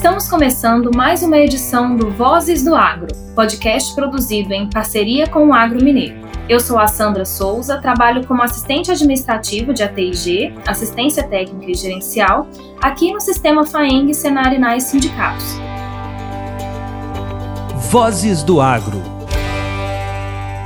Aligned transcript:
Estamos 0.00 0.26
começando 0.30 0.90
mais 0.96 1.22
uma 1.22 1.36
edição 1.36 1.94
do 1.94 2.10
Vozes 2.10 2.64
do 2.64 2.74
Agro, 2.74 3.14
podcast 3.34 3.94
produzido 3.94 4.54
em 4.54 4.66
parceria 4.66 5.28
com 5.28 5.48
o 5.48 5.52
Agro 5.52 5.84
Mineiro. 5.84 6.26
Eu 6.48 6.58
sou 6.58 6.78
a 6.78 6.86
Sandra 6.86 7.26
Souza, 7.26 7.78
trabalho 7.82 8.26
como 8.26 8.42
assistente 8.42 8.90
administrativo 8.90 9.74
de 9.74 9.82
ATIG, 9.82 10.54
assistência 10.66 11.22
técnica 11.28 11.70
e 11.70 11.74
gerencial, 11.74 12.48
aqui 12.80 13.12
no 13.12 13.20
sistema 13.20 13.66
FAENG 13.66 14.14
Senar 14.14 14.54
Inais 14.54 14.84
Sindicatos. 14.84 15.58
Vozes 17.90 18.42
do 18.42 18.58
Agro 18.58 19.19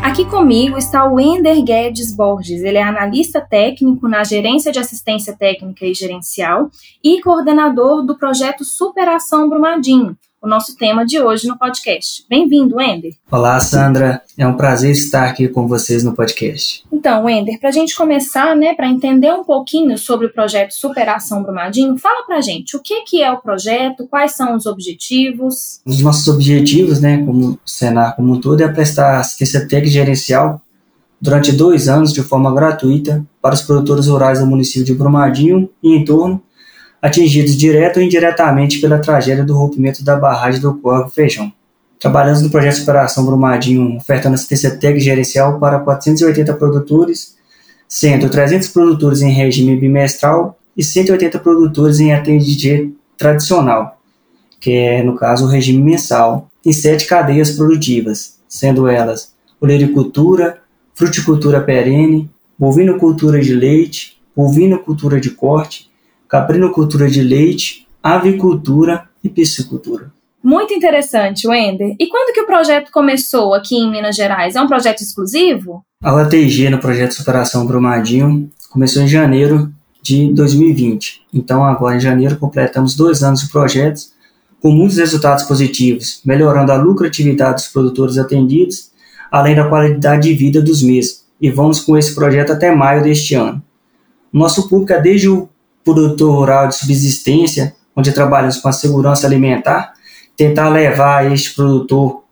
Aqui 0.05 0.27
comigo 0.27 0.77
está 0.77 1.11
o 1.11 1.19
Ender 1.19 1.65
Guedes 1.65 2.15
Borges. 2.15 2.63
Ele 2.63 2.77
é 2.77 2.83
analista 2.83 3.41
técnico 3.41 4.07
na 4.07 4.23
Gerência 4.23 4.71
de 4.71 4.79
Assistência 4.79 5.35
Técnica 5.35 5.87
e 5.87 5.95
Gerencial 5.95 6.71
e 7.03 7.23
coordenador 7.23 8.05
do 8.05 8.15
projeto 8.15 8.67
Superação 8.67 9.49
Brumadinho, 9.49 10.15
o 10.45 10.47
nosso 10.47 10.77
tema 10.77 11.07
de 11.07 11.19
hoje 11.19 11.49
no 11.49 11.57
podcast. 11.57 12.23
Bem-vindo, 12.29 12.79
Ender. 12.79 13.15
Olá, 13.31 13.59
Sandra. 13.61 14.23
É 14.37 14.47
um 14.47 14.53
prazer 14.53 14.91
estar 14.91 15.25
aqui 15.25 15.49
com 15.49 15.67
vocês 15.67 16.05
no 16.05 16.15
podcast. 16.15 16.85
Então, 16.93 17.27
Ender, 17.27 17.59
para 17.59 17.71
a 17.71 17.73
gente 17.73 17.97
começar, 17.97 18.55
né, 18.55 18.75
para 18.75 18.87
entender 18.87 19.33
um 19.33 19.43
pouquinho 19.43 19.97
sobre 19.97 20.27
o 20.27 20.33
projeto 20.33 20.73
Superação 20.73 21.43
Brumadinho, 21.43 21.97
fala 21.97 22.27
para 22.27 22.43
gente 22.43 22.77
o 22.77 22.83
que, 22.83 23.05
que 23.05 23.23
é 23.23 23.33
o 23.33 23.39
projeto, 23.39 24.07
quais 24.07 24.33
são 24.33 24.55
os 24.55 24.67
objetivos. 24.67 25.81
Os 25.83 26.03
nossos 26.03 26.29
objetivos, 26.29 27.01
né, 27.01 27.25
como 27.25 27.59
Senar 27.65 28.15
como 28.15 28.35
um 28.35 28.39
todo, 28.39 28.61
é 28.61 28.69
prestar 28.69 29.21
assistência 29.21 29.61
técnica 29.61 29.89
e 29.89 29.93
gerencial 29.93 30.61
durante 31.19 31.53
dois 31.53 31.89
anos 31.89 32.13
de 32.13 32.23
forma 32.23 32.55
gratuita 32.55 33.25
para 33.41 33.55
os 33.55 33.63
produtores 33.63 34.09
rurais 34.09 34.41
do 34.41 34.47
município 34.47 34.85
de 34.85 34.93
Brumadinho 34.93 35.71
e 35.83 35.97
em 35.97 36.05
torno 36.05 36.43
atingidos 37.05 37.55
direto 37.55 37.99
ou 37.99 38.03
indiretamente 38.03 38.81
pela 38.81 38.99
tragédia 38.99 39.45
do 39.45 39.55
rompimento 39.55 40.03
da 40.03 40.17
barragem 40.17 40.59
do 40.59 40.75
Corvo 40.79 41.11
Feijão. 41.11 41.53
Trabalhamos 42.01 42.41
no 42.41 42.49
projeto 42.49 42.73
de 42.73 42.81
Superação 42.81 43.27
Brumadinho, 43.27 43.99
ofertando 43.99 44.37
assistência 44.37 44.71
técnica 44.71 45.05
gerencial 45.05 45.61
para 45.61 45.81
480 45.81 46.55
produtores, 46.55 47.37
sendo 47.87 48.31
300 48.31 48.69
produtores 48.69 49.21
em 49.21 49.31
regime 49.31 49.77
bimestral 49.77 50.59
e 50.75 50.83
180 50.83 51.39
produtores 51.41 52.01
em 52.01 52.15
ATG 52.15 52.95
tradicional, 53.19 54.01
que 54.59 54.73
é, 54.73 55.03
no 55.03 55.15
caso, 55.15 55.45
o 55.45 55.49
regime 55.49 55.83
mensal, 55.83 56.49
em 56.65 56.73
sete 56.73 57.07
cadeias 57.07 57.51
produtivas, 57.51 58.39
sendo 58.49 58.89
elas 58.89 59.35
olericultura, 59.61 60.59
fruticultura 60.95 61.61
perene, 61.61 62.31
bovinocultura 62.59 63.43
de 63.43 63.53
leite, 63.53 64.19
bovinocultura 64.35 65.21
de 65.21 65.29
corte, 65.29 65.93
caprinocultura 66.35 67.09
de 67.09 67.23
leite, 67.23 67.87
avicultura 68.03 69.05
e 69.23 69.29
piscicultura. 69.29 70.13
Muito 70.43 70.75
interessante, 70.75 71.47
Wender. 71.47 71.95
E 71.97 72.09
quando 72.09 72.35
que 72.35 72.41
o 72.41 72.47
projeto 72.47 72.91
começou 72.91 73.55
aqui 73.55 73.77
em 73.77 73.89
Minas 73.89 74.17
Gerais? 74.17 74.57
É 74.57 74.61
um 74.61 74.67
projeto 74.67 75.01
exclusivo? 75.01 75.85
A 76.03 76.13
UTG 76.13 76.71
no 76.71 76.79
projeto 76.79 77.15
Superação 77.15 77.65
Brumadinho 77.65 78.51
começou 78.69 79.01
em 79.01 79.07
janeiro 79.07 79.73
de 80.03 80.33
2020. 80.33 81.23
Então, 81.33 81.65
agora 81.65 81.97
em 81.97 82.01
janeiro, 82.01 82.37
completamos 82.37 82.97
dois 82.97 83.23
anos 83.23 83.43
de 83.43 83.49
projetos 83.49 84.13
com 84.61 84.73
muitos 84.73 84.97
resultados 84.97 85.45
positivos, 85.45 86.21
melhorando 86.25 86.73
a 86.73 86.77
lucratividade 86.77 87.63
dos 87.63 87.69
produtores 87.69 88.19
atendidos, 88.19 88.91
além 89.31 89.55
da 89.55 89.69
qualidade 89.69 90.29
de 90.29 90.35
vida 90.35 90.61
dos 90.61 90.83
mesmos. 90.83 91.23
E 91.41 91.49
vamos 91.49 91.79
com 91.79 91.97
esse 91.97 92.13
projeto 92.13 92.53
até 92.53 92.75
maio 92.75 93.05
deste 93.05 93.37
ano. 93.37 93.63
Nosso 94.33 94.69
público 94.69 94.93
é 94.93 95.01
desde 95.01 95.29
o 95.29 95.49
produtor 95.85 96.35
rural 96.35 96.69
de 96.69 96.77
subsistência, 96.77 97.75
onde 97.95 98.13
trabalhamos 98.13 98.57
com 98.57 98.69
a 98.69 98.73
segurança 98.73 99.27
alimentar, 99.27 99.93
tentar 100.37 100.69
levar 100.69 101.31
este 101.33 101.55
produtor 101.55 102.25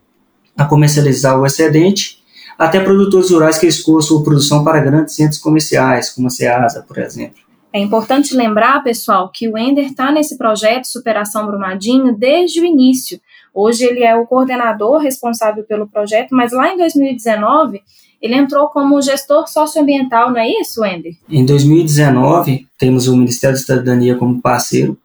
a 0.56 0.64
comercializar 0.64 1.38
o 1.38 1.46
excedente, 1.46 2.22
até 2.58 2.80
produtores 2.80 3.30
rurais 3.30 3.58
que 3.58 3.66
escoam 3.66 4.00
sua 4.00 4.22
produção 4.22 4.64
para 4.64 4.80
grandes 4.80 5.14
centros 5.14 5.40
comerciais, 5.40 6.10
como 6.10 6.28
a 6.28 6.30
Ceasa, 6.30 6.84
por 6.86 6.98
exemplo. 6.98 7.41
É 7.72 7.80
importante 7.80 8.36
lembrar, 8.36 8.82
pessoal, 8.84 9.30
que 9.32 9.48
o 9.48 9.56
Ender 9.56 9.86
está 9.86 10.12
nesse 10.12 10.36
projeto 10.36 10.84
Superação 10.84 11.46
Brumadinho 11.46 12.14
desde 12.14 12.60
o 12.60 12.64
início. 12.66 13.18
Hoje 13.54 13.84
ele 13.84 14.04
é 14.04 14.14
o 14.14 14.26
coordenador 14.26 14.98
responsável 14.98 15.64
pelo 15.64 15.88
projeto, 15.88 16.28
mas 16.32 16.52
lá 16.52 16.72
em 16.72 16.76
2019 16.76 17.80
ele 18.20 18.34
entrou 18.34 18.68
como 18.68 19.00
gestor 19.02 19.48
socioambiental, 19.48 20.30
não 20.30 20.38
é 20.38 20.48
isso, 20.48 20.82
Wendy? 20.82 21.18
Em 21.28 21.44
2019, 21.44 22.68
temos 22.78 23.08
o 23.08 23.16
Ministério 23.16 23.56
da 23.56 23.62
Cidadania 23.62 24.16
como 24.16 24.40
parceiro. 24.40 24.96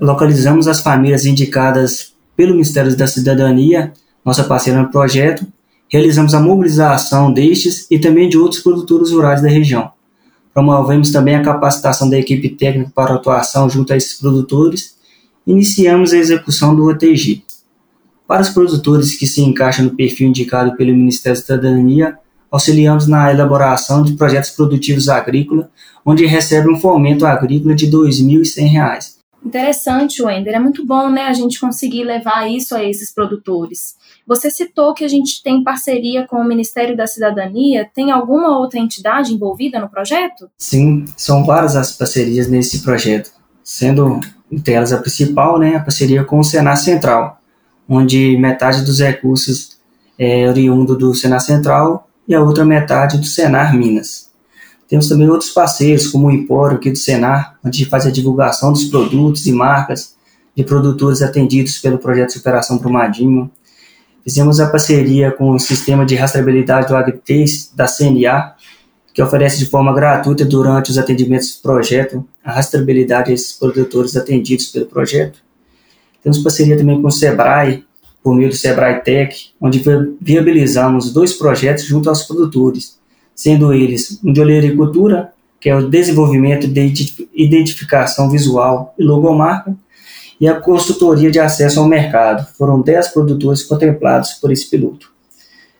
Localizamos 0.00 0.68
as 0.68 0.80
famílias 0.80 1.24
indicadas 1.24 2.14
pelo 2.36 2.52
Ministério 2.52 2.94
da 2.96 3.06
Cidadania, 3.06 3.92
nossa 4.24 4.44
parceira 4.44 4.80
no 4.80 4.90
projeto. 4.90 5.46
Realizamos 5.90 6.34
a 6.34 6.40
mobilização 6.40 7.32
destes 7.32 7.90
e 7.90 7.98
também 7.98 8.28
de 8.28 8.38
outros 8.38 8.62
produtores 8.62 9.10
rurais 9.10 9.42
da 9.42 9.48
região. 9.48 9.90
Promovemos 10.58 11.12
também 11.12 11.36
a 11.36 11.42
capacitação 11.42 12.10
da 12.10 12.18
equipe 12.18 12.48
técnica 12.48 12.90
para 12.92 13.14
atuação 13.14 13.70
junto 13.70 13.92
a 13.92 13.96
esses 13.96 14.18
produtores. 14.18 14.96
Iniciamos 15.46 16.12
a 16.12 16.16
execução 16.16 16.74
do 16.74 16.88
OTG. 16.90 17.44
Para 18.26 18.42
os 18.42 18.48
produtores 18.48 19.14
que 19.14 19.24
se 19.24 19.40
encaixam 19.40 19.84
no 19.84 19.94
perfil 19.94 20.26
indicado 20.26 20.76
pelo 20.76 20.90
Ministério 20.90 21.38
da 21.38 21.44
Cidadania, 21.44 22.18
auxiliamos 22.50 23.06
na 23.06 23.30
elaboração 23.30 24.02
de 24.02 24.14
projetos 24.14 24.50
produtivos 24.50 25.08
agrícolas, 25.08 25.66
onde 26.04 26.26
recebem 26.26 26.74
um 26.74 26.80
fomento 26.80 27.24
agrícola 27.24 27.72
de 27.72 27.84
R$ 27.84 27.92
2.100. 27.92 29.17
Interessante, 29.44 30.22
Wender. 30.22 30.54
É 30.54 30.58
muito 30.58 30.84
bom 30.84 31.08
né, 31.08 31.26
a 31.26 31.32
gente 31.32 31.60
conseguir 31.60 32.04
levar 32.04 32.50
isso 32.50 32.74
a 32.74 32.82
esses 32.82 33.12
produtores. 33.12 33.96
Você 34.26 34.50
citou 34.50 34.92
que 34.92 35.04
a 35.04 35.08
gente 35.08 35.42
tem 35.42 35.62
parceria 35.62 36.26
com 36.26 36.36
o 36.36 36.44
Ministério 36.44 36.96
da 36.96 37.06
Cidadania. 37.06 37.88
Tem 37.94 38.10
alguma 38.10 38.58
outra 38.58 38.78
entidade 38.78 39.32
envolvida 39.32 39.80
no 39.80 39.88
projeto? 39.88 40.50
Sim, 40.58 41.04
são 41.16 41.44
várias 41.44 41.76
as 41.76 41.92
parcerias 41.92 42.48
nesse 42.48 42.82
projeto, 42.82 43.30
sendo 43.62 44.20
entre 44.50 44.74
elas 44.74 44.92
a 44.92 44.98
principal, 44.98 45.58
né, 45.58 45.76
a 45.76 45.80
parceria 45.80 46.24
com 46.24 46.38
o 46.38 46.44
Senar 46.44 46.76
Central, 46.76 47.40
onde 47.88 48.36
metade 48.38 48.82
dos 48.82 48.98
recursos 48.98 49.78
é 50.18 50.48
oriundo 50.48 50.96
do 50.96 51.14
Senar 51.14 51.40
Central 51.40 52.08
e 52.26 52.34
a 52.34 52.42
outra 52.42 52.64
metade 52.64 53.18
do 53.18 53.26
Senar 53.26 53.74
Minas. 53.74 54.27
Temos 54.88 55.08
também 55.08 55.28
outros 55.28 55.50
parceiros, 55.50 56.06
como 56.06 56.28
o 56.28 56.30
Empório 56.30 56.78
aqui 56.78 56.90
do 56.90 56.96
Senar, 56.96 57.58
onde 57.62 57.84
faz 57.84 58.06
a 58.06 58.10
divulgação 58.10 58.72
dos 58.72 58.84
produtos 58.84 59.46
e 59.46 59.52
marcas 59.52 60.16
de 60.56 60.64
produtores 60.64 61.20
atendidos 61.20 61.78
pelo 61.78 61.98
projeto 61.98 62.32
Superação 62.32 62.78
Brumadinho. 62.78 63.50
Fizemos 64.24 64.58
a 64.60 64.68
parceria 64.68 65.30
com 65.30 65.50
o 65.50 65.58
Sistema 65.58 66.06
de 66.06 66.16
Rastreabilidade 66.16 66.88
do 66.88 66.96
AgriTaste 66.96 67.76
da 67.76 67.86
CNA, 67.86 68.54
que 69.12 69.22
oferece 69.22 69.58
de 69.58 69.66
forma 69.66 69.92
gratuita 69.94 70.44
durante 70.44 70.90
os 70.90 70.98
atendimentos 70.98 71.56
do 71.56 71.62
projeto 71.62 72.26
a 72.42 72.52
rastreabilidade 72.52 73.30
desses 73.30 73.52
produtores 73.52 74.16
atendidos 74.16 74.66
pelo 74.66 74.86
projeto. 74.86 75.38
Temos 76.22 76.38
parceria 76.38 76.76
também 76.76 77.00
com 77.00 77.08
o 77.08 77.12
Sebrae, 77.12 77.84
por 78.22 78.34
meio 78.34 78.48
do 78.48 78.56
Sebrae 78.56 79.00
Tech, 79.02 79.50
onde 79.60 79.82
viabilizamos 80.20 81.12
dois 81.12 81.32
projetos 81.34 81.84
junto 81.84 82.08
aos 82.08 82.22
produtores, 82.22 82.97
sendo 83.38 83.72
eles 83.72 84.18
um 84.24 84.32
de 84.32 84.40
olericultura, 84.40 85.32
que 85.60 85.70
é 85.70 85.76
o 85.76 85.88
desenvolvimento 85.88 86.66
de 86.66 87.28
identificação 87.32 88.28
visual 88.28 88.92
e 88.98 89.04
logomarca, 89.04 89.76
e 90.40 90.48
a 90.48 90.60
consultoria 90.60 91.30
de 91.30 91.38
acesso 91.38 91.78
ao 91.78 91.86
mercado. 91.86 92.48
Foram 92.58 92.80
10 92.80 93.10
produtores 93.10 93.62
contemplados 93.62 94.32
por 94.32 94.50
esse 94.50 94.68
piloto. 94.68 95.12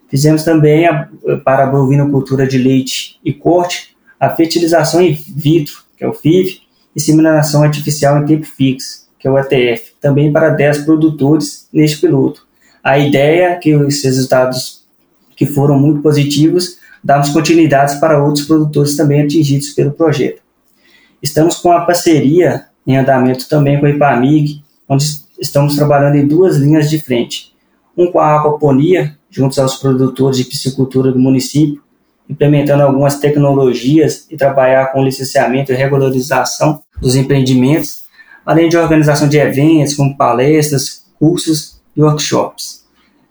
Fizemos 0.09 0.45
também, 0.45 0.87
a, 0.87 1.09
para 1.45 1.65
a 1.65 1.67
bovinocultura 1.67 2.47
de 2.47 2.59
leite 2.59 3.19
e 3.25 3.33
corte, 3.33 3.97
a 4.21 4.31
fertilização 4.31 5.03
in 5.03 5.13
vitro, 5.15 5.83
que 5.97 6.04
é 6.04 6.09
o 6.09 6.15
FIV, 6.15 6.61
e 6.61 6.61
inseminação 6.95 7.65
artificial 7.65 8.22
em 8.22 8.25
tempo 8.25 8.47
fixo, 8.47 9.09
que 9.19 9.27
é 9.27 9.31
o 9.33 9.37
ETF, 9.37 9.95
também 10.01 10.33
para 10.33 10.51
10 10.51 10.84
produtores 10.84 11.69
neste 11.72 12.01
piloto. 12.01 12.47
A 12.84 12.97
ideia 13.01 13.47
é 13.47 13.57
que 13.57 13.75
os 13.75 14.01
resultados 14.04 14.84
que 15.34 15.45
foram 15.45 15.77
muito 15.77 16.03
positivos, 16.03 16.78
damos 17.03 17.30
continuidades 17.30 17.97
para 17.97 18.22
outros 18.22 18.47
produtores 18.47 18.97
também 18.97 19.22
atingidos 19.22 19.71
pelo 19.71 19.92
projeto. 19.92 20.42
Estamos 21.22 21.56
com 21.56 21.72
a 21.72 21.80
parceria 21.80 22.66
em 22.86 22.97
andamento 22.97 23.48
também 23.48 23.78
com 23.78 23.86
a 23.86 23.91
IPAMIG, 23.91 24.62
onde 24.89 25.04
estamos 25.39 25.77
trabalhando 25.77 26.16
em 26.16 26.27
duas 26.27 26.56
linhas 26.56 26.89
de 26.89 26.98
frente. 26.98 27.53
Um 27.97 28.10
com 28.10 28.21
a 28.21 28.36
aquaponia, 28.36 29.16
junto 29.30 29.60
aos 29.60 29.77
produtores 29.77 30.39
de 30.39 30.45
piscicultura 30.45 31.12
do 31.12 31.18
município, 31.18 31.83
implementando 32.28 32.83
algumas 32.83 33.18
tecnologias 33.18 34.27
e 34.30 34.36
trabalhar 34.36 34.92
com 34.92 35.03
licenciamento 35.03 35.72
e 35.72 35.74
regularização 35.74 36.83
dos 37.01 37.16
empreendimentos, 37.16 38.04
além 38.44 38.68
de 38.68 38.77
organização 38.77 39.28
de 39.28 39.39
eventos, 39.39 39.94
como 39.94 40.16
palestras, 40.16 41.04
cursos 41.18 41.80
e 41.97 42.03
workshops. 42.03 42.84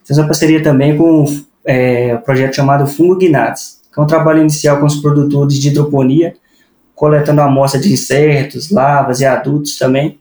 Temos 0.05 0.19
uma 0.19 0.27
parceria 0.27 0.61
também 0.61 0.97
com 0.97 1.25
é, 1.67 2.15
um 2.15 2.21
projeto 2.21 2.55
chamado 2.55 2.87
Fungo 2.87 3.17
Guinates, 3.17 3.81
que 3.93 3.99
é 3.99 4.03
um 4.03 4.07
trabalho 4.07 4.39
inicial 4.39 4.79
com 4.79 4.85
os 4.85 4.95
produtores 4.95 5.59
de 5.59 5.67
hidroponia, 5.67 6.33
coletando 6.95 7.41
amostra 7.41 7.79
de 7.79 7.91
insetos, 7.91 8.71
larvas 8.71 9.19
e 9.19 9.25
adultos 9.25 9.77
também, 9.77 10.17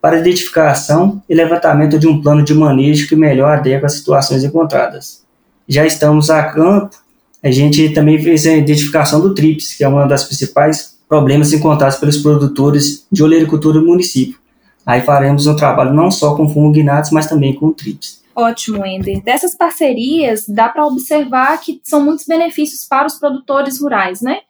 para 0.00 0.18
identificação 0.18 1.22
e 1.28 1.34
levantamento 1.34 1.98
de 1.98 2.06
um 2.06 2.20
plano 2.20 2.42
de 2.42 2.54
manejo 2.54 3.08
que 3.08 3.14
melhor 3.14 3.58
adequa 3.58 3.86
às 3.86 3.94
situações 3.94 4.42
encontradas. 4.42 5.22
Já 5.68 5.84
estamos 5.84 6.30
a 6.30 6.42
campo, 6.44 6.96
a 7.42 7.50
gente 7.50 7.90
também 7.90 8.20
fez 8.22 8.46
a 8.46 8.54
identificação 8.54 9.20
do 9.20 9.34
TRIPS, 9.34 9.74
que 9.74 9.84
é 9.84 9.88
uma 9.88 10.06
das 10.06 10.24
principais 10.24 10.96
problemas 11.08 11.52
encontrados 11.52 11.98
pelos 11.98 12.16
produtores 12.18 13.06
de 13.12 13.22
olericultura 13.22 13.78
do 13.78 13.86
município. 13.86 14.38
Aí 14.84 15.00
faremos 15.02 15.46
um 15.46 15.56
trabalho 15.56 15.92
não 15.92 16.10
só 16.10 16.34
com 16.34 16.48
funginatos, 16.48 17.10
mas 17.10 17.26
também 17.26 17.54
com 17.54 17.72
TRIPS. 17.72 18.22
Ótimo, 18.36 18.84
Ender. 18.84 19.22
Dessas 19.22 19.54
parcerias, 19.54 20.46
dá 20.46 20.68
para 20.68 20.84
observar 20.84 21.58
que 21.58 21.80
são 21.82 22.04
muitos 22.04 22.26
benefícios 22.26 22.86
para 22.86 23.06
os 23.06 23.18
produtores 23.18 23.80
rurais, 23.80 24.20
né? 24.20 24.40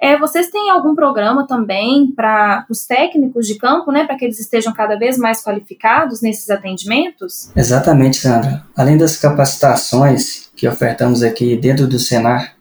É, 0.00 0.18
vocês 0.18 0.50
têm 0.50 0.70
algum 0.70 0.94
programa 0.94 1.46
também 1.46 2.10
para 2.10 2.66
os 2.68 2.86
técnicos 2.86 3.46
de 3.46 3.54
campo, 3.56 3.92
né, 3.92 4.04
para 4.04 4.16
que 4.16 4.24
eles 4.24 4.38
estejam 4.40 4.72
cada 4.72 4.98
vez 4.98 5.16
mais 5.16 5.42
qualificados 5.42 6.20
nesses 6.20 6.50
atendimentos? 6.50 7.50
Exatamente, 7.54 8.16
Sandra. 8.16 8.66
Além 8.76 8.98
das 8.98 9.16
capacitações 9.16 10.50
que 10.56 10.66
ofertamos 10.66 11.22
aqui 11.22 11.56
dentro 11.56 11.86
do 11.86 11.98
Senar 11.98 12.54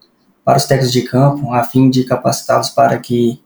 para 0.45 0.57
os 0.57 0.65
técnicos 0.65 0.93
de 0.93 1.01
campo, 1.01 1.51
a 1.53 1.63
fim 1.63 1.89
de 1.89 2.03
capacitá-los 2.03 2.69
para 2.69 2.97
que 2.97 3.41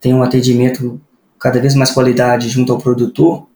tenham 0.00 0.20
um 0.20 0.22
atendimento 0.22 1.00
cada 1.38 1.60
vez 1.60 1.74
mais 1.74 1.90
qualidade 1.90 2.48
junto 2.48 2.72
ao 2.72 2.78
produtor, 2.78 3.46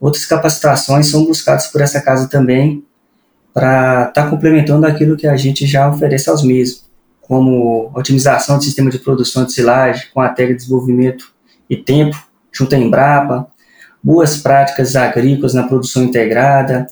outras 0.00 0.24
capacitações 0.24 1.06
são 1.06 1.24
buscadas 1.24 1.66
por 1.68 1.80
essa 1.80 2.00
casa 2.00 2.28
também 2.28 2.84
para 3.52 4.08
estar 4.08 4.24
tá 4.24 4.30
complementando 4.30 4.86
aquilo 4.86 5.16
que 5.16 5.26
a 5.26 5.36
gente 5.36 5.66
já 5.66 5.88
oferece 5.88 6.28
aos 6.28 6.42
mesmos 6.42 6.84
como 7.26 7.90
otimização 7.94 8.58
do 8.58 8.64
sistema 8.64 8.90
de 8.90 8.98
produção 8.98 9.44
de 9.44 9.52
silagem 9.52 10.06
com 10.12 10.20
a 10.20 10.28
técnica 10.28 10.58
de 10.58 10.64
desenvolvimento 10.64 11.32
e 11.68 11.76
tempo, 11.76 12.16
junto 12.52 12.74
à 12.74 12.78
Embrapa, 12.78 13.46
boas 14.02 14.36
práticas 14.36 14.94
agrícolas 14.94 15.54
na 15.54 15.62
produção 15.62 16.04
integrada, 16.04 16.86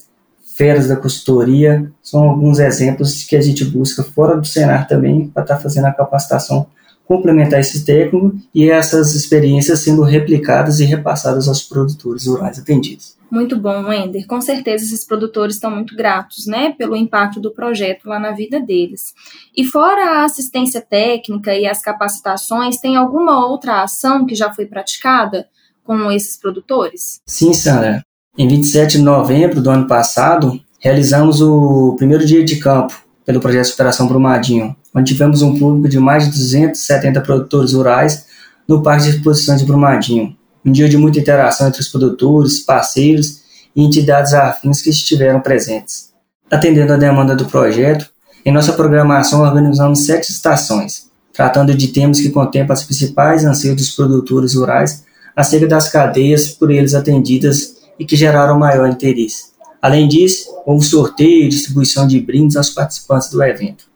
feiras 0.57 0.89
da 0.89 0.97
consultoria, 0.97 1.91
são 2.03 2.23
alguns 2.23 2.59
exemplos 2.59 3.25
que 3.25 3.37
a 3.37 3.43
gente 3.43 3.65
busca 3.65 4.03
fora 4.03 4.37
do 4.37 4.47
Senar 4.47 4.89
também 4.89 5.29
para 5.29 5.43
estar 5.43 5.57
tá 5.57 5.61
fazendo 5.61 5.87
a 5.87 5.93
capacitação 5.93 6.67
complementar 7.07 7.61
esse 7.61 7.85
técnico 7.85 8.35
e 8.55 8.71
essas 8.71 9.15
experiências 9.15 9.81
sendo 9.81 10.03
replicadas 10.03 10.81
e 10.81 10.85
repassadas 10.85 11.49
aos 11.49 11.63
produtores 11.63 12.27
rurais 12.27 12.59
atendidos. 12.59 13.17
Muito 13.31 13.59
bom, 13.59 13.85
Wender. 13.89 14.27
Com 14.27 14.41
certeza 14.41 14.85
esses 14.85 15.07
produtores 15.07 15.55
estão 15.55 15.71
muito 15.71 15.97
gratos, 15.97 16.47
né, 16.47 16.75
pelo 16.77 16.95
impacto 16.95 17.41
do 17.41 17.51
projeto 17.51 18.07
lá 18.07 18.19
na 18.19 18.33
vida 18.33 18.61
deles. 18.61 19.15
E 19.57 19.65
fora 19.65 20.21
a 20.21 20.25
assistência 20.25 20.81
técnica 20.81 21.55
e 21.55 21.67
as 21.67 21.81
capacitações, 21.81 22.77
tem 22.77 22.95
alguma 22.95 23.47
outra 23.47 23.83
ação 23.83 24.27
que 24.27 24.35
já 24.35 24.53
foi 24.53 24.67
praticada 24.67 25.47
com 25.83 26.13
esses 26.13 26.37
produtores? 26.37 27.21
Sim, 27.27 27.55
Sandra. 27.55 28.05
Em 28.37 28.47
27 28.47 28.99
de 28.99 29.03
novembro 29.03 29.61
do 29.61 29.71
ano 29.71 29.87
passado, 29.87 30.61
realizamos 30.79 31.41
o 31.41 31.95
primeiro 31.97 32.25
dia 32.25 32.45
de 32.45 32.57
campo 32.57 33.03
pelo 33.25 33.41
projeto 33.41 33.67
Superação 33.67 34.07
Brumadinho, 34.07 34.75
onde 34.95 35.13
tivemos 35.13 35.43
um 35.43 35.59
público 35.59 35.89
de 35.89 35.99
mais 35.99 36.25
de 36.25 36.31
270 36.31 37.21
produtores 37.21 37.73
rurais 37.73 38.27
no 38.69 38.83
Parque 38.83 39.05
de 39.05 39.17
Exposições 39.17 39.61
de 39.61 39.67
Brumadinho 39.67 40.37
um 40.65 40.71
dia 40.71 40.89
de 40.89 40.97
muita 40.97 41.19
interação 41.19 41.69
entre 41.69 41.81
os 41.81 41.89
produtores, 41.89 42.61
parceiros 42.61 43.43
e 43.75 43.83
entidades 43.83 44.33
afins 44.33 44.81
que 44.81 44.91
estiveram 44.91 45.41
presentes. 45.41 46.13
Atendendo 46.51 46.93
à 46.93 46.97
demanda 46.97 47.35
do 47.35 47.47
projeto, 47.47 48.09
em 48.45 48.53
nossa 48.53 48.73
programação 48.73 49.41
organizamos 49.41 50.05
sete 50.05 50.31
estações, 50.31 51.11
tratando 51.33 51.75
de 51.75 51.89
temas 51.89 52.21
que 52.21 52.31
contemplam 52.31 52.75
as 52.75 52.85
principais 52.85 53.45
anseios 53.45 53.77
dos 53.77 53.91
produtores 53.91 54.55
rurais 54.55 55.05
acerca 55.35 55.67
das 55.67 55.89
cadeias 55.89 56.49
por 56.49 56.71
eles 56.71 56.95
atendidas 56.95 57.77
e 57.99 58.05
que 58.05 58.17
geraram 58.17 58.59
maior 58.59 58.89
interesse. 58.89 59.52
Além 59.82 60.06
disso, 60.06 60.49
houve 60.64 60.87
sorteio 60.87 61.46
e 61.46 61.49
distribuição 61.49 62.06
de 62.06 62.20
brindes 62.20 62.56
aos 62.56 62.70
participantes 62.70 63.29
do 63.29 63.43
evento. 63.43 63.90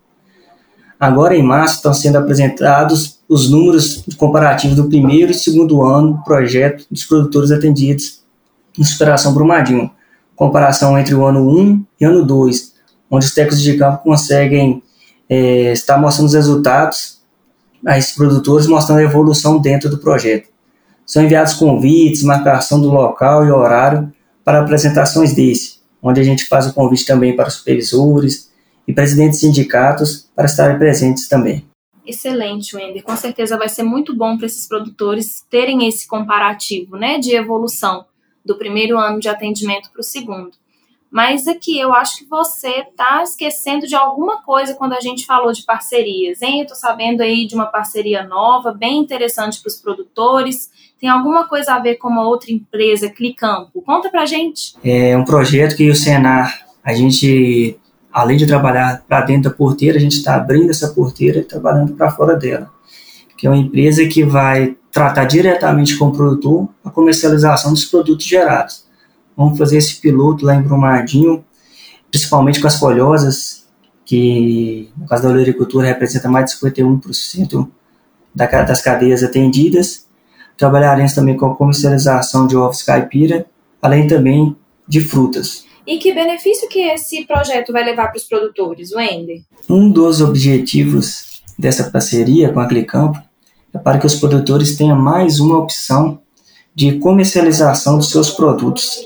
Agora, 0.99 1.37
em 1.37 1.43
março, 1.43 1.77
estão 1.77 1.95
sendo 1.95 2.19
apresentados 2.19 3.21
os 3.29 3.49
números 3.49 4.05
comparativos 4.17 4.77
do 4.77 4.89
primeiro 4.89 5.31
e 5.31 5.35
segundo 5.35 5.83
ano 5.83 6.15
do 6.15 6.25
projeto 6.25 6.87
dos 6.91 7.05
produtores 7.05 7.53
atendidos 7.53 8.23
em 8.77 8.83
Superação 8.83 9.33
Brumadinho. 9.33 9.91
Comparação 10.35 10.99
entre 10.99 11.15
o 11.15 11.25
ano 11.25 11.49
1 11.49 11.85
e 12.01 12.05
ano 12.05 12.27
2, 12.27 12.75
onde 13.11 13.25
os 13.25 13.33
técnicos 13.33 13.63
de 13.63 13.77
campo 13.77 14.03
conseguem 14.03 14.83
é, 15.29 15.73
estar 15.73 15.99
mostrando 15.99 16.27
os 16.27 16.35
resultados 16.35 17.21
a 17.87 17.97
esses 17.97 18.13
produtores, 18.13 18.67
mostrando 18.67 18.99
a 18.99 19.05
evolução 19.05 19.59
dentro 19.59 19.89
do 19.89 19.99
projeto. 19.99 20.49
São 21.07 21.23
enviados 21.23 21.55
convites, 21.55 22.23
marcação 22.23 22.81
do 22.81 22.91
local 22.91 23.47
e 23.47 23.51
horário 23.51 24.13
para 24.45 24.61
apresentações 24.61 25.35
desse, 25.35 25.76
onde 26.07 26.21
a 26.21 26.25
gente 26.25 26.45
faz 26.45 26.67
o 26.67 26.73
convite 26.73 27.05
também 27.05 27.35
para 27.35 27.51
supervisores, 27.51 28.47
e 28.87 28.93
presidentes 28.93 29.41
de 29.41 29.47
sindicatos 29.47 30.31
para 30.35 30.47
estarem 30.47 30.79
presentes 30.79 31.29
também. 31.29 31.67
Excelente, 32.07 32.77
Wender. 32.77 33.03
Com 33.03 33.17
certeza 33.17 33.59
vai 33.59 33.69
ser 33.69 33.83
muito 33.83 34.15
bom 34.15 34.37
para 34.37 34.47
esses 34.47 34.69
produtores 34.69 35.45
terem 35.51 35.89
esse 35.89 36.07
comparativo 36.07 36.97
né, 36.97 37.19
de 37.19 37.35
evolução 37.35 38.05
do 38.45 38.57
primeiro 38.57 38.97
ano 38.97 39.19
de 39.19 39.29
atendimento 39.29 39.91
para 39.91 40.01
o 40.01 40.05
segundo. 40.05 40.53
Mas 41.11 41.49
aqui 41.49 41.79
eu 41.79 41.93
acho 41.93 42.19
que 42.19 42.25
você 42.27 42.81
está 42.81 43.23
esquecendo 43.23 43.87
de 43.87 43.97
alguma 43.97 44.43
coisa 44.43 44.75
quando 44.75 44.93
a 44.93 45.01
gente 45.01 45.27
falou 45.27 45.53
de 45.53 45.65
parcerias, 45.65 46.43
hein? 46.43 46.59
Eu 46.59 46.63
estou 46.63 46.77
sabendo 46.77 47.23
aí 47.23 47.47
de 47.47 47.55
uma 47.55 47.67
parceria 47.67 48.23
nova, 48.25 48.73
bem 48.73 48.99
interessante 48.99 49.61
para 49.61 49.69
os 49.69 49.77
produtores. 49.77 50.71
Tem 51.07 51.13
alguma 51.13 51.47
coisa 51.47 51.75
a 51.75 51.79
ver 51.79 51.99
com 51.99 52.09
uma 52.09 52.27
outra 52.27 52.51
empresa, 52.51 53.09
Clicampo? 53.09 53.81
Conta 53.83 54.11
para 54.11 54.27
gente. 54.27 54.75
É 54.83 55.17
um 55.17 55.25
projeto 55.25 55.77
que 55.77 55.89
o 55.89 55.95
Senar, 55.95 56.67
a 56.83 56.93
gente 56.95 57.79
além 58.13 58.37
de 58.37 58.45
trabalhar 58.45 59.05
para 59.07 59.21
dentro 59.21 59.49
da 59.49 59.57
porteira, 59.57 59.99
a 59.99 60.01
gente 60.01 60.17
está 60.17 60.35
abrindo 60.35 60.69
essa 60.69 60.89
porteira 60.89 61.39
e 61.39 61.45
trabalhando 61.45 61.93
para 61.93 62.11
fora 62.11 62.35
dela, 62.35 62.69
que 63.39 63.47
é 63.47 63.51
uma 63.51 63.57
empresa 63.57 64.05
que 64.09 64.25
vai 64.25 64.77
tratar 64.91 65.27
diretamente 65.27 65.97
com 65.97 66.07
o 66.07 66.13
produtor 66.13 66.69
a 66.85 66.91
comercialização 66.91 67.73
dos 67.73 67.85
produtos 67.85 68.27
gerados. 68.27 68.85
Vamos 69.37 69.57
fazer 69.57 69.77
esse 69.77 70.01
piloto 70.01 70.45
lá 70.45 70.57
em 70.57 70.63
Brumadinho, 70.63 71.45
principalmente 72.11 72.61
com 72.61 72.67
as 72.67 72.81
folhosas, 72.81 73.65
que 74.05 74.91
no 74.99 75.07
caso 75.07 75.23
da 75.23 75.29
olericultura 75.29 75.87
representa 75.87 76.29
mais 76.29 76.51
de 76.51 76.59
51% 76.59 77.69
das 78.35 78.83
cadeias 78.83 79.23
atendidas. 79.23 80.06
Trabalharemos 80.57 81.15
também 81.15 81.37
com 81.37 81.47
a 81.47 81.55
comercialização 81.55 82.47
de 82.47 82.57
ovos 82.57 82.83
caipira, 82.83 83.47
além 83.81 84.07
também 84.07 84.57
de 84.89 85.01
frutas. 85.01 85.67
E 85.87 85.99
que 85.99 86.13
benefício 86.13 86.69
que 86.69 86.81
esse 86.81 87.25
projeto 87.25 87.73
vai 87.73 87.85
levar 87.85 88.09
para 88.09 88.17
os 88.17 88.25
produtores, 88.25 88.93
Wender? 88.93 89.43
Um 89.69 89.91
dos 89.91 90.21
objetivos 90.21 91.43
dessa 91.59 91.91
parceria 91.91 92.53
com 92.53 92.59
a 92.59 92.67
Clicampo 92.67 93.19
é 93.73 93.79
para 93.79 93.99
que 93.99 94.07
os 94.07 94.17
produtores 94.17 94.77
tenham 94.77 94.97
mais 94.97 95.39
uma 95.39 95.59
opção 95.59 96.21
de 96.75 96.99
comercialização 96.99 97.99
dos 97.99 98.11
seus 98.11 98.31
produtos 98.31 99.01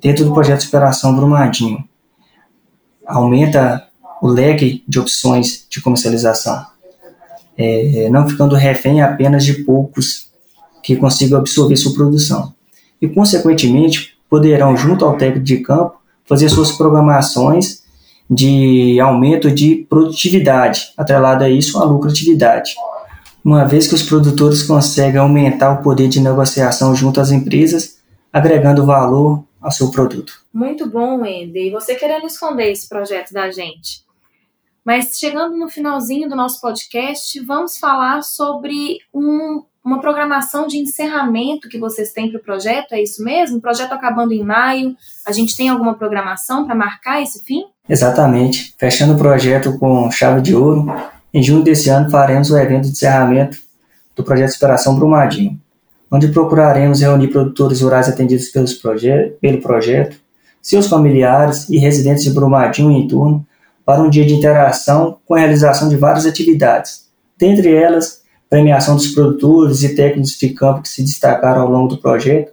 dentro 0.00 0.24
do 0.24 0.32
projeto 0.32 0.62
de 0.62 0.68
Operação 0.68 1.14
Brumadinho. 1.14 1.84
Aumenta 3.06 3.86
o 4.22 4.26
leque 4.26 4.82
de 4.88 4.98
opções 4.98 5.66
de 5.68 5.80
comercialização, 5.82 6.64
é, 7.56 8.08
não 8.08 8.28
ficando 8.28 8.54
refém 8.54 9.02
apenas 9.02 9.44
de 9.44 9.62
poucos 9.64 10.30
que 10.84 10.94
consigam 10.94 11.38
absorver 11.38 11.76
sua 11.76 11.94
produção. 11.94 12.54
E, 13.00 13.08
consequentemente, 13.08 14.16
poderão, 14.28 14.76
junto 14.76 15.04
ao 15.04 15.16
técnico 15.16 15.44
de 15.44 15.56
campo, 15.58 15.96
fazer 16.26 16.48
suas 16.50 16.72
programações 16.72 17.82
de 18.30 19.00
aumento 19.00 19.50
de 19.50 19.86
produtividade, 19.88 20.92
atrelado 20.96 21.42
a 21.42 21.48
isso 21.48 21.78
a 21.78 21.84
lucratividade. 21.84 22.74
Uma 23.42 23.64
vez 23.64 23.88
que 23.88 23.94
os 23.94 24.02
produtores 24.02 24.62
conseguem 24.62 25.20
aumentar 25.20 25.72
o 25.72 25.82
poder 25.82 26.08
de 26.08 26.20
negociação 26.20 26.94
junto 26.94 27.20
às 27.20 27.30
empresas, 27.30 27.98
agregando 28.32 28.86
valor 28.86 29.44
ao 29.60 29.70
seu 29.70 29.90
produto. 29.90 30.44
Muito 30.52 30.88
bom, 30.88 31.20
Wender. 31.20 31.66
E 31.66 31.70
você 31.70 31.94
querendo 31.94 32.26
esconder 32.26 32.70
esse 32.70 32.88
projeto 32.88 33.32
da 33.32 33.50
gente. 33.50 34.04
Mas 34.84 35.18
chegando 35.18 35.56
no 35.56 35.68
finalzinho 35.68 36.28
do 36.28 36.36
nosso 36.36 36.60
podcast, 36.60 37.40
vamos 37.40 37.78
falar 37.78 38.22
sobre 38.22 38.98
um 39.12 39.62
uma 39.84 40.00
programação 40.00 40.66
de 40.66 40.78
encerramento 40.78 41.68
que 41.68 41.78
vocês 41.78 42.10
têm 42.10 42.30
para 42.30 42.40
o 42.40 42.42
projeto, 42.42 42.92
é 42.92 43.02
isso 43.02 43.22
mesmo? 43.22 43.58
O 43.58 43.60
projeto 43.60 43.92
acabando 43.92 44.32
em 44.32 44.42
maio, 44.42 44.96
a 45.26 45.30
gente 45.30 45.54
tem 45.54 45.68
alguma 45.68 45.94
programação 45.94 46.64
para 46.64 46.74
marcar 46.74 47.22
esse 47.22 47.44
fim? 47.44 47.64
Exatamente. 47.86 48.74
Fechando 48.78 49.12
o 49.12 49.18
projeto 49.18 49.78
com 49.78 50.10
chave 50.10 50.40
de 50.40 50.54
ouro, 50.56 50.86
em 51.34 51.42
junho 51.42 51.62
desse 51.62 51.90
ano 51.90 52.10
faremos 52.10 52.50
o 52.50 52.56
evento 52.56 52.84
de 52.84 52.92
encerramento 52.92 53.58
do 54.16 54.24
projeto 54.24 54.50
Inspiração 54.50 54.96
Brumadinho, 54.96 55.60
onde 56.10 56.28
procuraremos 56.28 57.00
reunir 57.00 57.28
produtores 57.28 57.82
rurais 57.82 58.08
atendidos 58.08 58.48
pelos 58.48 58.72
proje 58.72 59.34
pelo 59.38 59.60
projeto, 59.60 60.16
seus 60.62 60.86
familiares 60.86 61.68
e 61.68 61.76
residentes 61.76 62.24
de 62.24 62.30
Brumadinho 62.30 62.90
e 62.90 63.02
entorno 63.02 63.46
para 63.84 64.02
um 64.02 64.08
dia 64.08 64.24
de 64.24 64.32
interação 64.32 65.18
com 65.26 65.34
a 65.34 65.40
realização 65.40 65.90
de 65.90 65.96
várias 65.96 66.24
atividades, 66.24 67.06
dentre 67.36 67.74
elas 67.74 68.23
premiação 68.54 68.94
dos 68.94 69.08
produtores 69.08 69.82
e 69.82 69.96
técnicos 69.96 70.38
de 70.38 70.50
campo 70.50 70.82
que 70.82 70.88
se 70.88 71.02
destacaram 71.02 71.62
ao 71.62 71.68
longo 71.68 71.88
do 71.88 71.98
projeto 71.98 72.52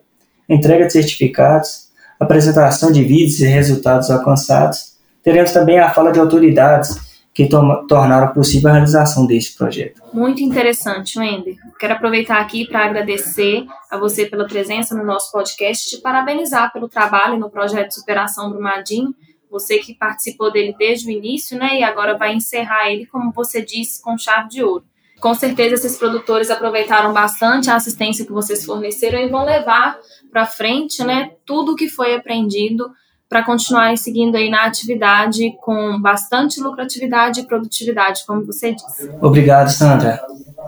entrega 0.50 0.88
de 0.88 0.93
certificados, 0.93 1.91
apresentação 2.20 2.91
de 2.91 3.03
vídeos 3.03 3.39
e 3.39 3.46
resultados 3.46 4.10
alcançados. 4.10 4.98
Teremos 5.24 5.51
também 5.51 5.77
a 5.79 5.93
fala 5.93 6.12
de 6.12 6.20
autoridades 6.20 7.00
que 7.31 7.48
tornaram 7.48 8.34
possível 8.34 8.72
a 8.72 8.74
realização 8.74 9.27
deste 9.27 9.55
projeto. 9.55 10.01
Muito 10.12 10.41
interessante, 10.41 11.20
Wender. 11.20 11.55
Quero 11.79 11.93
aproveitar 11.93 12.41
aqui 12.41 12.67
para 12.67 12.84
agradecer 12.84 13.63
a 13.89 13.96
você 13.96 14.25
pela 14.25 14.48
presença 14.48 14.96
no 14.96 15.05
nosso 15.05 15.31
podcast, 15.31 15.88
te 15.88 16.01
parabenizar 16.01 16.74
pelo 16.74 16.89
trabalho 16.89 17.38
no 17.38 17.50
projeto 17.50 17.93
Superação 17.93 18.50
Brumadinho, 18.50 19.13
você 19.51 19.77
que 19.77 19.93
participou 19.93 20.51
dele 20.51 20.75
desde 20.77 21.08
o 21.08 21.12
início, 21.12 21.58
né, 21.58 21.79
e 21.79 21.84
agora 21.84 22.17
vai 22.17 22.34
encerrar 22.34 22.91
ele, 22.91 23.05
como 23.05 23.31
você 23.31 23.62
disse, 23.62 24.01
com 24.01 24.17
chave 24.17 24.50
de 24.50 24.63
ouro. 24.63 24.84
Com 25.21 25.35
certeza 25.35 25.75
esses 25.75 25.97
produtores 25.97 26.49
aproveitaram 26.49 27.13
bastante 27.13 27.69
a 27.69 27.75
assistência 27.75 28.25
que 28.25 28.31
vocês 28.31 28.65
forneceram 28.65 29.19
e 29.19 29.29
vão 29.29 29.45
levar 29.45 29.97
para 30.31 30.47
frente, 30.47 31.03
né, 31.03 31.31
tudo 31.45 31.73
o 31.73 31.75
que 31.75 31.87
foi 31.87 32.15
aprendido 32.15 32.89
para 33.29 33.45
continuarem 33.45 33.95
seguindo 33.95 34.35
aí 34.35 34.49
na 34.49 34.65
atividade 34.65 35.55
com 35.61 36.01
bastante 36.01 36.59
lucratividade 36.59 37.39
e 37.39 37.45
produtividade, 37.45 38.23
como 38.25 38.45
você 38.45 38.73
disse. 38.73 39.09
Obrigado, 39.21 39.69
Sandra. 39.69 40.21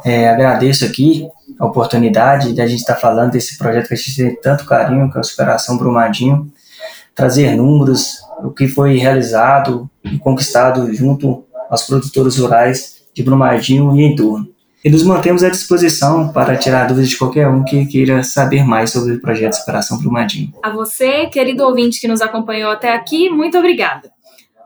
É, 0.05 0.29
agradeço 0.29 0.86
aqui 0.86 1.27
a 1.60 1.65
oportunidade 1.65 2.53
de 2.53 2.62
a 2.62 2.67
gente 2.67 2.79
estar 2.79 2.93
tá 2.93 3.00
falando 3.00 3.31
desse 3.31 3.57
projeto 3.57 3.88
que 3.88 3.93
a 3.95 3.98
gente 3.98 4.15
tem 4.15 4.36
tanto 4.39 4.65
carinho, 4.65 5.12
que 5.12 5.17
é 5.17 5.19
a 5.19 5.24
Superação 5.24 5.77
Brumadinho, 5.77 6.50
trazer 7.15 7.55
números, 7.55 8.19
o 8.43 8.51
que 8.51 8.67
foi 8.67 8.98
realizado 8.98 9.89
e 10.03 10.17
conquistado 10.17 10.93
junto 10.93 11.43
aos 11.69 11.83
produtores 11.83 12.38
rurais 12.38 13.02
de 13.13 13.24
Brumadinho 13.24 13.96
e 13.96 14.03
entorno 14.03 14.53
e 14.84 14.89
nos 14.89 15.03
mantemos 15.03 15.43
à 15.43 15.50
disposição 15.50 16.34
para 16.34 16.58
tirar 16.58 16.88
dúvidas 16.88 17.10
de 17.10 17.17
qualquer 17.17 17.48
um 17.48 17.63
que 17.63 17.86
queira 17.86 18.22
saber 18.22 18.65
mais 18.65 18.91
sobre 18.91 19.13
o 19.13 19.22
projeto 19.22 19.53
Separação 19.53 19.98
Brumadinho. 19.98 20.53
A 20.62 20.70
você, 20.70 21.27
querido 21.27 21.63
ouvinte 21.63 22.01
que 22.01 22.08
nos 22.08 22.22
acompanhou 22.22 22.70
até 22.70 22.93
aqui, 22.93 23.29
muito 23.29 23.58
obrigada. 23.58 24.12